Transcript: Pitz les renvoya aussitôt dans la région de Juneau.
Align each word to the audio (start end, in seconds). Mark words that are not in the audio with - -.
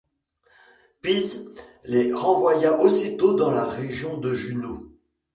Pitz 1.01 1.45
les 1.83 2.11
renvoya 2.11 2.73
aussitôt 2.79 3.35
dans 3.35 3.51
la 3.51 3.65
région 3.65 4.17
de 4.17 4.33
Juneau. 4.33 4.91